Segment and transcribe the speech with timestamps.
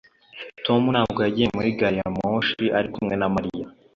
[0.65, 3.67] Tom ntabwo yagiye muri gari ya moshi ari kumwe na Mariya